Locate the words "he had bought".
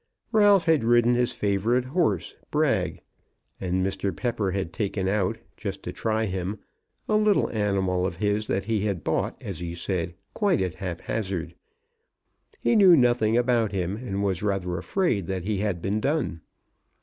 8.63-9.39